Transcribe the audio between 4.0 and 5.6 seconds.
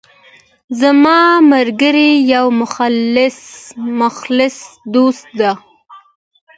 مخلص دوست ده